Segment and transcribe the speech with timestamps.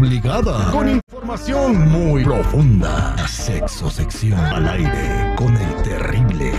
[0.00, 3.16] obligada con información muy profunda.
[3.28, 6.52] Sexo sección al aire con el terrible.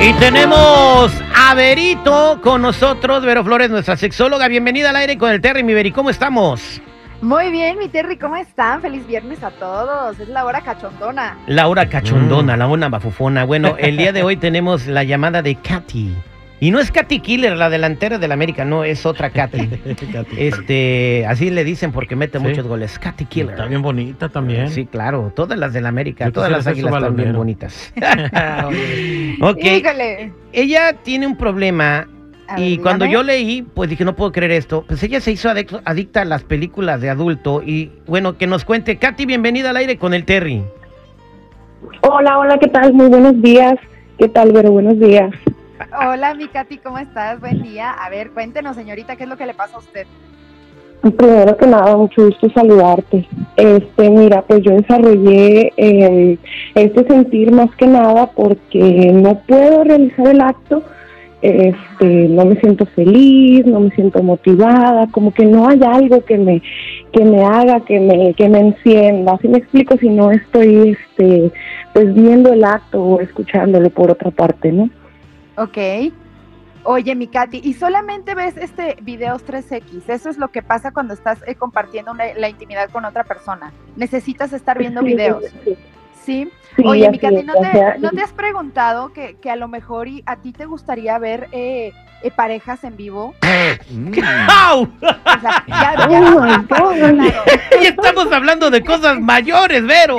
[0.00, 4.46] Y tenemos a Verito con nosotros, Vero Flores, nuestra sexóloga.
[4.46, 6.80] Bienvenida al aire con el Terry, mi Veri, ¿cómo estamos?
[7.20, 8.80] Muy bien, mi Terry, ¿cómo están?
[8.80, 10.20] Feliz viernes a todos.
[10.20, 11.36] Es la hora cachondona.
[11.48, 13.44] La hora cachondona, la una bafufona.
[13.44, 16.14] Bueno, el día de hoy tenemos la llamada de Katy.
[16.62, 19.68] Y no es Katy Killer, la delantera del América, no, es otra Katy.
[20.38, 22.44] este, así le dicen porque mete Sí.
[22.44, 23.00] muchos goles.
[23.00, 23.54] Katy Killer.
[23.54, 24.68] Está bien bonita también.
[24.70, 27.92] Sí, claro, todas las del América, Yo todas las águilas están bien bonitas.
[29.40, 30.32] ok, Híjole.
[30.52, 32.06] ella tiene un problema
[32.46, 34.84] A y cuando yo leí, pues dije, no puedo creer esto.
[34.86, 38.64] Pues ella se hizo adicto- adicta a las películas de adulto y bueno, que nos
[38.64, 38.98] cuente.
[38.98, 40.62] Katy, bienvenida al aire con el Terry.
[42.02, 42.92] Hola, hola, ¿qué tal?
[42.92, 43.74] Muy buenos días.
[44.16, 44.70] ¿Qué tal, Vero?
[44.70, 45.34] Buenos días.
[45.90, 47.40] Hola, mi Katy, ¿cómo estás?
[47.40, 47.90] Buen día.
[47.90, 50.06] A ver, cuéntenos, señorita, ¿qué es lo que le pasa a usted?
[51.00, 53.26] Primero que nada, mucho gusto saludarte.
[53.56, 56.38] Este, mira, pues yo desarrollé eh,
[56.74, 60.84] este sentir más que nada porque no puedo realizar el acto,
[61.40, 66.38] este, no me siento feliz, no me siento motivada, como que no hay algo que
[66.38, 66.62] me
[67.12, 69.32] que me haga que me que me encienda.
[69.32, 71.50] Así me explico si no estoy, este,
[71.92, 74.88] pues viendo el acto o escuchándolo por otra parte, ¿no?
[75.56, 75.78] Ok.
[76.84, 80.08] Oye, mi Katy, ¿y solamente ves este videos 3X?
[80.08, 83.72] Eso es lo que pasa cuando estás eh, compartiendo una- la intimidad con otra persona.
[83.94, 85.76] Necesitas estar viendo Sí, videos, sí,
[86.24, 86.50] ¿sí?
[86.76, 89.68] sí, Oye, mi Katy, ¿no te, sea, ¿no te has preguntado que, que a lo
[89.68, 91.92] mejor y a ti te gustaría ver eh,
[92.24, 93.32] eh, parejas en vivo?
[94.50, 94.82] ¡Au!
[94.82, 94.88] O
[95.40, 97.14] sea, ya, ya Oh vamos my a por otro God.
[97.16, 97.42] lado.
[97.80, 100.18] Y estamos hablando de cosas mayores, Vero.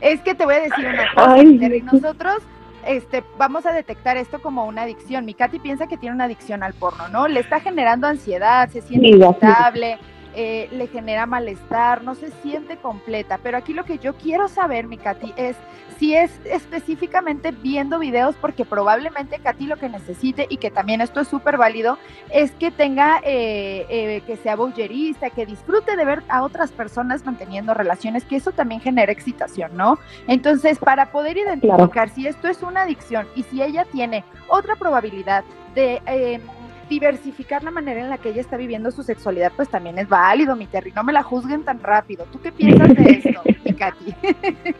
[0.00, 1.80] Es que te voy a decir una cosa, Ay, Terry.
[1.80, 1.86] sí.
[1.92, 2.38] Nosotros
[2.86, 5.24] este, vamos a detectar esto como una adicción.
[5.24, 7.28] Mi Katy piensa que tiene una adicción al porno, ¿no?
[7.28, 9.98] Le está generando ansiedad, se siente Sí, irritable,
[10.34, 13.38] eh, le genera malestar, no se siente completa.
[13.42, 15.56] Pero aquí lo que yo quiero saber, mi Katy, es
[16.02, 21.20] si es específicamente viendo videos, porque probablemente Katy lo que necesite, y que también esto
[21.20, 21.96] es súper válido,
[22.30, 27.24] es que tenga, eh, eh, que sea voyerista, que disfrute de ver a otras personas
[27.24, 29.96] manteniendo relaciones, que eso también genera excitación, ¿no?
[30.26, 35.44] Entonces, para poder identificar si esto es una adicción y si ella tiene otra probabilidad
[35.76, 36.40] de eh,
[36.88, 40.56] diversificar la manera en la que ella está viviendo su sexualidad, pues también es válido,
[40.56, 40.92] mi Terry.
[40.92, 42.26] No me la juzguen tan rápido.
[42.32, 44.12] ¿Tú qué piensas de esto, mi Katy?
[44.22, 44.74] ¿Qué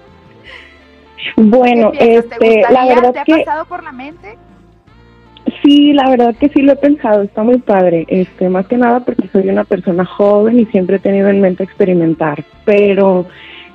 [1.36, 4.38] Bueno, este, la verdad ¿Te ha que pasado por la mente?
[5.62, 9.00] sí, la verdad que sí lo he pensado, está muy padre, este, más que nada
[9.00, 13.26] porque soy una persona joven y siempre he tenido en mente experimentar, pero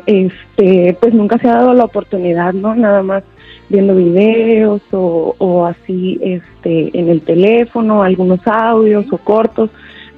[0.06, 2.76] este, pues nunca se ha dado la oportunidad, ¿no?
[2.76, 3.24] Nada más
[3.70, 9.70] viendo videos o, o así, este, en el teléfono, algunos audios o cortos,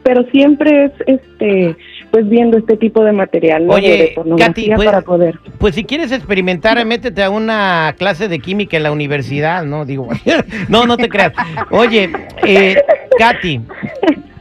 [0.03, 1.75] pero siempre es, este,
[2.11, 3.73] pues viendo este tipo de material, ¿no?
[3.73, 5.39] Oye, de Katy, pues- para poder.
[5.57, 9.85] Pues si quieres experimentar, métete a una clase de química en la universidad, ¿no?
[9.85, 10.07] Digo,
[10.69, 11.33] no, no te creas.
[11.71, 12.09] Oye,
[12.45, 12.81] eh,
[13.17, 13.61] Katy,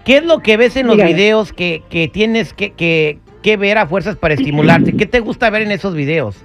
[0.04, 1.14] ¿qué es lo que ves en los Dígame.
[1.14, 4.96] videos que, que tienes que, que, que ver a fuerzas para estimularte?
[4.96, 6.42] ¿Qué te gusta ver en esos videos?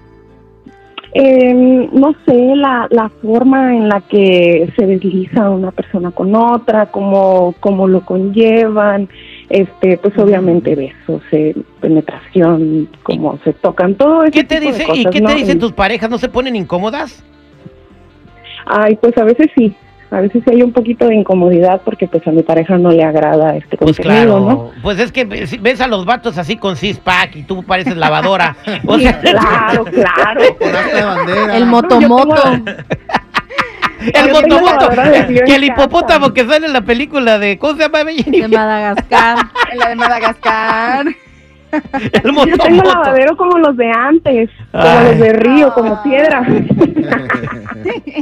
[1.16, 6.88] Eh, no sé, la, la forma en la que se desliza una persona con otra,
[6.88, 9.08] cómo, cómo lo conllevan,
[9.48, 14.32] este, pues obviamente besos, eh, penetración, cómo se tocan, todo eso.
[14.32, 16.10] ¿Qué te dice, ¿Y qué te dicen tus parejas?
[16.10, 17.24] ¿No se ponen incómodas?
[18.66, 19.76] Ay, pues a veces sí,
[20.14, 23.04] a veces sí hay un poquito de incomodidad porque pues a mi pareja no le
[23.04, 24.72] agrada este Pues contenido, claro, ¿no?
[24.82, 28.56] pues es que ves a los vatos así con six-pack y tú pareces lavadora.
[28.86, 30.42] O sea, claro, claro.
[31.54, 32.44] El motomoto.
[34.14, 34.90] el motomoto,
[35.46, 38.04] que el hipopótamo que sale en la película de, ¿cómo se llama?
[38.04, 39.38] De Madagascar.
[39.72, 41.06] En la de Madagascar.
[42.24, 46.46] El Yo tengo lavadero como los de antes, como los de río, como piedra.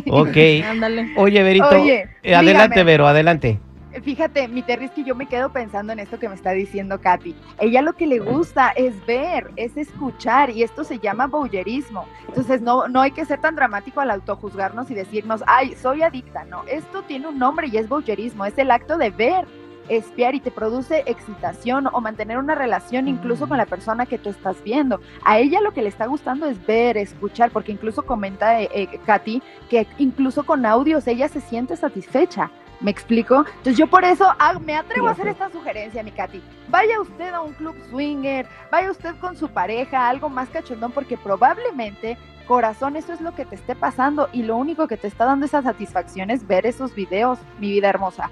[0.10, 0.38] Ok.
[0.68, 1.14] Ándale.
[1.16, 2.92] Oye, Verito, Oye, eh, adelante, dígame.
[2.92, 3.60] Vero, adelante.
[4.04, 7.02] Fíjate, mi Terry, es que yo me quedo pensando en esto que me está diciendo
[7.02, 7.36] Katy.
[7.60, 12.08] Ella lo que le gusta es ver, es escuchar, y esto se llama voyerismo.
[12.28, 16.46] Entonces, no, no hay que ser tan dramático al autojuzgarnos y decirnos, ay, soy adicta.
[16.46, 19.46] No, esto tiene un nombre y es voyerismo, es el acto de ver,
[19.90, 24.30] espiar y te produce excitación o mantener una relación incluso con la persona que tú
[24.30, 25.02] estás viendo.
[25.24, 29.00] A ella lo que le está gustando es ver, escuchar, porque incluso comenta eh, eh,
[29.06, 32.52] Katy que incluso con audios ella se siente satisfecha.
[32.80, 33.46] ¿Me explico?
[33.48, 36.42] Entonces yo por eso ah, me atrevo a hacer esta sugerencia, mi Katy.
[36.68, 41.16] Vaya usted a un club swinger, vaya usted con su pareja, algo más cachondón, porque
[41.16, 42.18] probablemente,
[42.48, 45.46] corazón, eso es lo que te esté pasando y lo único que te está dando
[45.46, 48.32] esa satisfacción es ver esos videos, mi vida hermosa.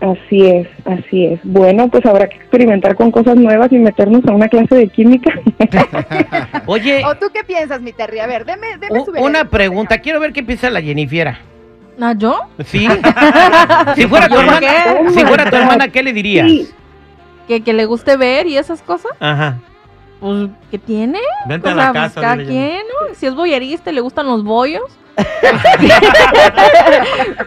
[0.00, 1.40] Así es, así es.
[1.44, 5.32] Bueno, pues habrá que experimentar con cosas nuevas y meternos a una clase de química.
[6.66, 8.18] Oye, ¿O tú qué piensas, mi Terry?
[8.18, 9.94] A ver, deme, deme su una pregunta.
[9.94, 10.02] señor.
[10.02, 11.38] Quiero ver qué piensa la Jennifiera.
[12.00, 12.38] ¿Ah, yo?
[12.66, 12.86] Sí.
[13.94, 15.10] si fuera tu ¿Yo hermana, qué?
[15.14, 16.50] si fuera tu hermana, ¿qué le dirías?
[16.50, 16.68] Sí,
[17.46, 19.12] ¿Que, que le guste ver y esas cosas.
[19.20, 19.58] Ajá.
[20.20, 21.20] Pues, ¿qué tiene?
[21.46, 22.20] Vente O a la sea, casa.
[22.20, 23.14] cada quien, ¿no?
[23.14, 24.82] Si es boyerista y le gustan los bollos.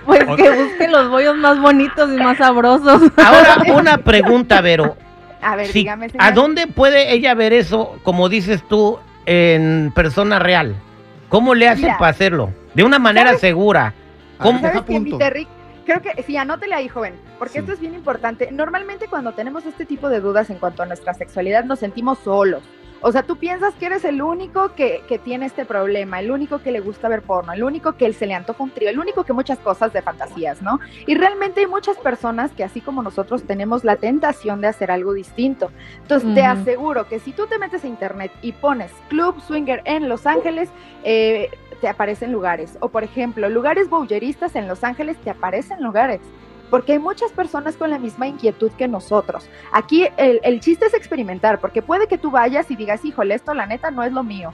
[0.05, 3.01] pues O- que busque los bollos más bonitos y más sabrosos.
[3.17, 4.95] Ahora, una pregunta, Vero.
[5.41, 6.25] A ver, dígame, señor.
[6.25, 10.75] ¿A dónde puede ella ver eso, como dices tú, en persona real?
[11.29, 11.97] ¿Cómo le hacen Mira.
[11.97, 12.51] para hacerlo?
[12.73, 13.41] De una manera ¿Sabes?
[13.41, 13.93] segura.
[14.39, 14.59] ¿Cómo?
[14.61, 15.17] ¿Sabes mi.
[15.17, 15.47] Terry?
[15.85, 17.59] Creo que sí, anótele ahí, joven, porque Sí.
[17.59, 18.49] esto es bien importante.
[18.51, 22.61] Normalmente cuando tenemos este tipo de dudas en cuanto a nuestra sexualidad nos sentimos solos.
[23.01, 26.59] O sea, tú piensas que eres el único que, que tiene este problema, el único
[26.59, 29.23] que le gusta ver porno, el único que se le antoja un trío, el único
[29.23, 30.79] que muchas cosas de fantasías, ¿no?
[31.05, 35.13] Y realmente hay muchas personas que así como nosotros tenemos la tentación de hacer algo
[35.13, 35.71] distinto.
[36.01, 40.09] Entonces te aseguro que si tú te metes a internet y pones Club Swinger en
[40.09, 40.69] Los Ángeles,
[41.03, 41.49] eh,
[41.81, 42.77] te aparecen lugares.
[42.81, 46.21] O por ejemplo, lugares bowleristas en Los Ángeles te aparecen lugares.
[46.69, 49.47] Porque hay muchas personas con la misma inquietud que nosotros.
[49.71, 53.53] Aquí el, el chiste es experimentar, porque puede que tú vayas y digas, híjole, esto
[53.53, 54.53] la neta no es lo mío.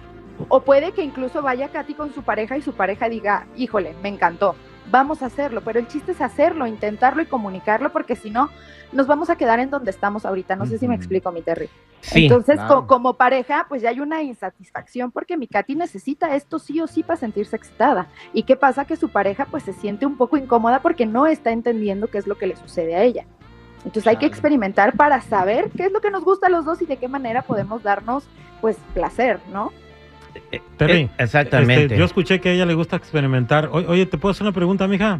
[0.50, 4.10] O puede que incluso vaya Katy con su pareja y su pareja diga, híjole, me
[4.10, 4.56] encantó,
[4.94, 5.62] vamos a hacerlo.
[5.66, 8.50] Pero el chiste es hacerlo, intentarlo y comunicarlo, porque si no,
[8.94, 10.56] nos vamos a quedar en donde estamos ahorita.
[10.56, 11.68] No sé si me explico, mi Terry.
[12.02, 12.26] Sí.
[12.26, 12.82] Entonces, claro.
[12.82, 16.86] co- como pareja, pues ya hay una insatisfacción porque mi Katy necesita esto sí o
[16.88, 18.08] sí para sentirse excitada.
[18.34, 18.86] ¿Y qué pasa?
[18.86, 22.28] Que su pareja pues se siente un poco incómoda porque no está entendiendo qué es
[22.28, 23.26] lo que le sucede a ella.
[23.86, 26.82] Entonces hay que experimentar para saber qué es lo que nos gusta a los dos
[26.82, 28.26] y de qué manera podemos darnos
[28.62, 29.72] pues placer, ¿no?
[30.78, 31.84] Terry, Eh, exactamente.
[31.86, 33.68] este, yo escuché que a ella le gusta experimentar.
[33.72, 35.20] O- Oye, ¿te puedo hacer una pregunta, mija?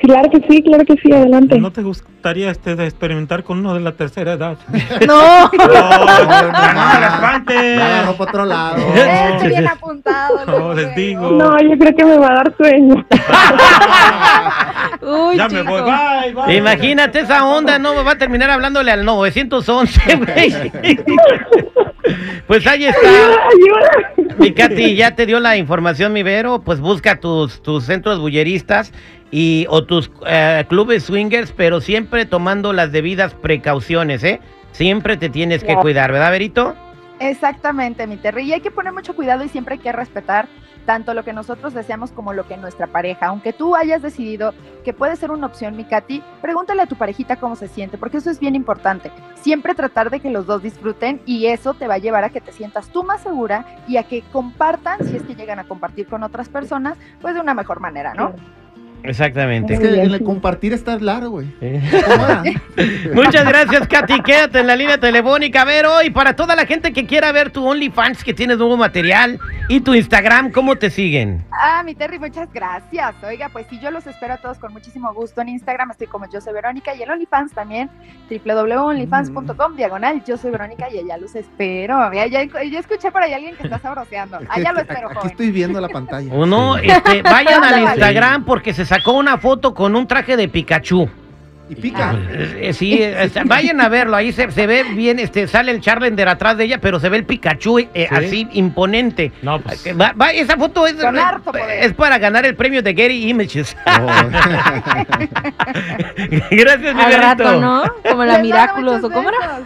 [0.00, 1.58] claro que sí, claro que sí, adelante.
[1.58, 4.56] ¿No te gustaría este, de experimentar con uno de la tercera edad?
[5.06, 5.50] No.
[5.50, 5.50] ¡No!
[5.52, 8.76] no, ¡No, agarró para otro lado.
[9.44, 10.46] Bien apuntado.
[10.46, 11.30] No, les digo.
[11.32, 13.04] No, yo creo que me va a dar sueño.
[15.02, 16.56] Uy, ya me voy, bye, bye.
[16.56, 20.72] Imagínate esa onda, no va a terminar hablándole al 911, güey.
[22.46, 23.08] Pues ahí está.
[24.38, 26.62] Mi Katy, ya te dio la información, mi Vero.
[26.62, 28.92] Pues busca tus, tus centros bulleristas
[29.30, 34.40] y, o tus eh, clubes swingers, pero siempre tomando las debidas precauciones, ¿eh?
[34.72, 36.76] Siempre te tienes que cuidar, ¿verdad, Verito?
[37.20, 38.44] Exactamente, mi Terry.
[38.44, 40.48] Y hay que poner mucho cuidado y siempre hay que respetar
[40.88, 43.26] tanto lo que nosotros deseamos como lo que nuestra pareja.
[43.26, 44.54] Aunque tú hayas decidido
[44.86, 48.16] que puede ser una opción, mi Katy, pregúntale a tu parejita cómo se siente, porque
[48.16, 49.12] eso es bien importante.
[49.34, 52.40] Siempre tratar de que los dos disfruten y eso te va a llevar a que
[52.40, 56.06] te sientas tú más segura y a que compartan, si es que llegan a compartir
[56.06, 58.32] con otras personas, pues de una mejor manera, ¿no?
[59.02, 59.74] Exactamente.
[59.74, 61.46] Es que el compartir está claro, güey.
[61.60, 61.80] Eh.
[63.14, 64.20] Muchas gracias, Katy.
[64.22, 66.02] Quédate en la línea telefónica, Vero.
[66.02, 69.80] Y para toda la gente que quiera ver tu OnlyFans, que tienes nuevo material, y
[69.80, 71.44] tu Instagram, ¿cómo te siguen?
[71.52, 73.14] Ah, mi Terry, muchas gracias.
[73.22, 75.40] Oiga, pues sí, yo los espero a todos con muchísimo gusto.
[75.42, 77.90] En Instagram estoy como yo soy Verónica y en OnlyFans también,
[78.30, 82.12] www.onlyfans.com, diagonal, yo soy Verónica y allá los espero.
[82.12, 84.38] Ya, ya, ya escuché por ahí a alguien que está sabroseando.
[84.48, 85.30] Allá lo espero, Aquí joven.
[85.30, 86.32] estoy viendo la pantalla.
[86.32, 87.78] Uno, este, vayan al.
[87.82, 91.08] Instagram porque se sacó una foto con un traje de Pikachu.
[91.70, 92.16] Y pica.
[92.30, 96.26] Eh, Sí, eh, vayan a verlo, ahí se, se ve bien, este, sale el Charlender
[96.26, 98.06] atrás de ella, pero se ve el Pikachu eh, Sí.
[98.10, 99.32] así imponente.
[99.42, 99.84] No, pues.
[100.00, 101.52] Va- va- esa foto es, harto
[101.94, 103.76] para ganar el premio de Getty Images.
[103.86, 104.06] Oh.
[106.50, 107.82] Gracias, mi rato, ¿no?
[108.08, 109.60] Como la Miraculous, ¿o cómo era?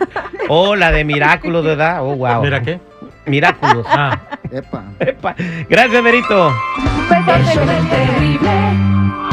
[0.48, 1.98] Oh, la de Miraculous, ¿verdad?
[2.02, 2.42] Oh, wow.
[2.42, 2.80] ¿Mira qué?
[3.26, 3.86] Miraculous.
[3.88, 4.18] Ah.
[4.50, 4.84] Epa.
[5.00, 5.34] Epa.
[5.68, 6.48] Gracias, Verito.
[6.48, 7.66] Un besote.
[7.90, 9.31] terrible.